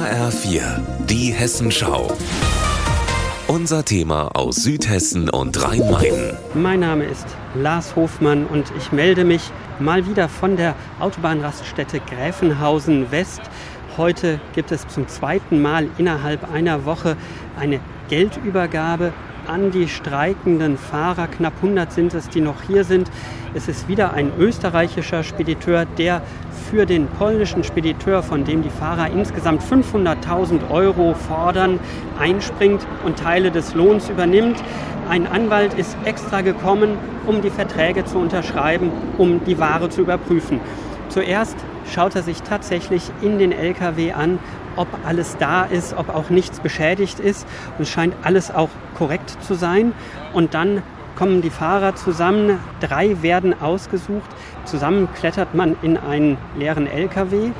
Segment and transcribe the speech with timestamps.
[0.00, 0.62] HR4,
[1.10, 2.16] die Hessenschau.
[3.48, 6.38] Unser Thema aus Südhessen und Rhein-Main.
[6.54, 13.10] Mein Name ist Lars Hofmann und ich melde mich mal wieder von der Autobahnraststätte Gräfenhausen
[13.10, 13.42] West.
[13.98, 17.18] Heute gibt es zum zweiten Mal innerhalb einer Woche
[17.58, 17.78] eine
[18.08, 19.12] Geldübergabe
[19.46, 21.26] an die streikenden Fahrer.
[21.26, 23.10] Knapp 100 sind es, die noch hier sind.
[23.52, 26.22] Es ist wieder ein österreichischer Spediteur, der
[26.70, 31.80] für den polnischen Spediteur, von dem die Fahrer insgesamt 500.000 Euro fordern,
[32.18, 34.62] einspringt und Teile des Lohns übernimmt.
[35.08, 40.60] Ein Anwalt ist extra gekommen, um die Verträge zu unterschreiben, um die Ware zu überprüfen.
[41.08, 41.56] Zuerst
[41.92, 44.38] schaut er sich tatsächlich in den LKW an,
[44.76, 47.48] ob alles da ist, ob auch nichts beschädigt ist.
[47.76, 49.92] Und es scheint alles auch korrekt zu sein.
[50.32, 50.82] Und dann
[51.20, 54.30] kommen die Fahrer zusammen, drei werden ausgesucht,
[54.64, 57.50] zusammen klettert man in einen leeren LKW.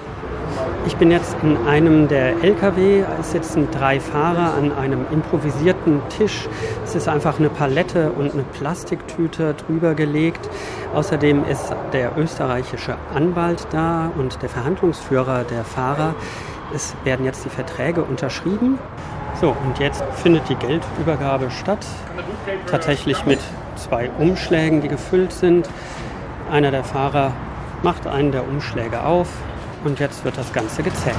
[0.86, 6.48] Ich bin jetzt in einem der LKW, es sitzen drei Fahrer an einem improvisierten Tisch.
[6.84, 10.48] Es ist einfach eine Palette und eine Plastiktüte drüber gelegt.
[10.94, 16.14] Außerdem ist der österreichische Anwalt da und der Verhandlungsführer der Fahrer.
[16.74, 18.78] Es werden jetzt die Verträge unterschrieben.
[19.40, 21.84] So, und jetzt findet die Geldübergabe statt.
[22.66, 23.40] Tatsächlich mit
[23.76, 25.68] zwei Umschlägen, die gefüllt sind.
[26.50, 27.32] Einer der Fahrer
[27.82, 29.28] macht einen der Umschläge auf
[29.84, 31.16] und jetzt wird das Ganze gezählt.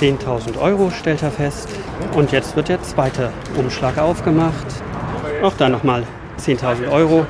[0.00, 1.68] 10.000 Euro stellt er fest.
[2.14, 4.66] Und jetzt wird der zweite Umschlag aufgemacht.
[5.42, 6.04] Auch da nochmal
[6.38, 7.26] 10.000 Euro.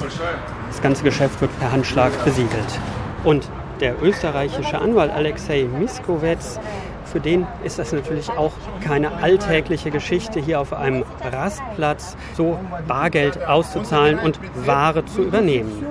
[0.68, 2.78] Das ganze Geschäft wird per Handschlag besiegelt.
[3.24, 3.48] Und
[3.80, 6.60] der österreichische Anwalt Alexei Miskowetz
[7.10, 13.44] für den ist das natürlich auch keine alltägliche Geschichte, hier auf einem Rastplatz so Bargeld
[13.46, 15.86] auszuzahlen und Ware zu übernehmen.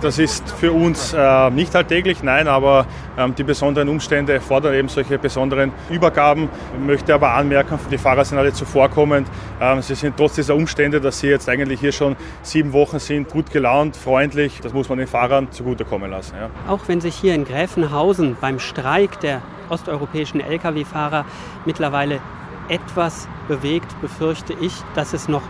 [0.00, 2.86] Das ist für uns äh, nicht alltäglich, nein, aber
[3.18, 6.48] ähm, die besonderen Umstände fordern eben solche besonderen Übergaben.
[6.78, 9.28] Ich möchte aber anmerken, die Fahrer sind alle zuvorkommend.
[9.60, 13.28] Ähm, sie sind trotz dieser Umstände, dass sie jetzt eigentlich hier schon sieben Wochen sind,
[13.28, 14.60] gut gelaunt, freundlich.
[14.62, 16.34] Das muss man den Fahrern zugutekommen lassen.
[16.38, 16.50] Ja.
[16.72, 19.42] Auch wenn sich hier in Gräfenhausen beim Streik der
[19.74, 21.24] osteuropäischen Lkw-Fahrer
[21.64, 22.20] mittlerweile
[22.68, 25.42] etwas bewegt, befürchte ich, dass es noch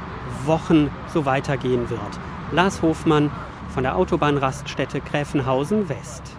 [0.45, 2.01] Wochen so weitergehen wird.
[2.51, 3.31] Lars Hofmann
[3.69, 6.37] von der Autobahnraststätte Gräfenhausen West.